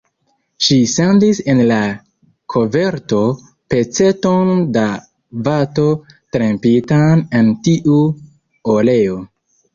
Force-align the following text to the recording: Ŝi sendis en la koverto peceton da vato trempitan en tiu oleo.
Ŝi 0.67 0.75
sendis 0.91 1.41
en 1.51 1.59
la 1.71 1.75
koverto 2.53 3.19
peceton 3.75 4.65
da 4.79 4.87
vato 5.49 5.87
trempitan 6.39 7.25
en 7.43 7.53
tiu 7.71 8.01
oleo. 8.79 9.23